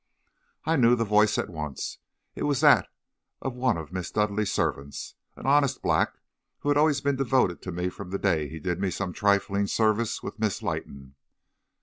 "I 0.65 0.77
knew 0.77 0.95
the 0.95 1.05
voice 1.05 1.37
at 1.37 1.47
once. 1.47 1.99
It 2.33 2.41
was 2.41 2.61
that 2.61 2.87
of 3.39 3.53
one 3.53 3.77
of 3.77 3.91
Miss 3.93 4.09
Dudleigh's 4.09 4.51
servants, 4.51 5.13
an 5.35 5.45
honest 5.45 5.83
black, 5.83 6.13
who 6.61 6.69
had 6.69 6.77
always 6.79 7.01
been 7.01 7.17
devoted 7.17 7.61
to 7.61 7.71
me 7.71 7.87
from 7.89 8.09
the 8.09 8.17
day 8.17 8.49
he 8.49 8.59
did 8.59 8.79
me 8.79 8.89
some 8.89 9.13
trifling 9.13 9.67
service 9.67 10.23
with 10.23 10.39
Miss 10.39 10.63
Leighton. 10.63 11.13